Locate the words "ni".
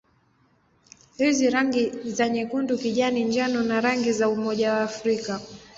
3.63-3.81